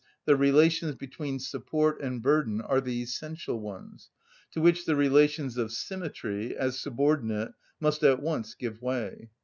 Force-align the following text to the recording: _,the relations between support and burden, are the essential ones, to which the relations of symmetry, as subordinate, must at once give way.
_,the 0.25 0.35
relations 0.35 0.95
between 0.95 1.37
support 1.37 2.01
and 2.01 2.23
burden, 2.23 2.59
are 2.59 2.81
the 2.81 3.03
essential 3.03 3.59
ones, 3.59 4.09
to 4.49 4.59
which 4.59 4.85
the 4.85 4.95
relations 4.95 5.57
of 5.57 5.71
symmetry, 5.71 6.57
as 6.57 6.79
subordinate, 6.79 7.51
must 7.79 8.01
at 8.03 8.19
once 8.19 8.55
give 8.55 8.81
way. 8.81 9.29